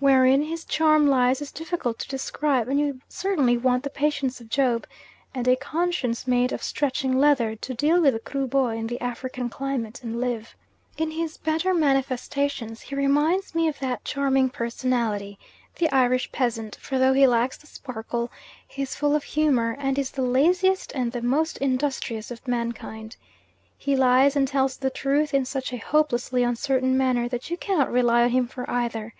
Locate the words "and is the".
19.78-20.22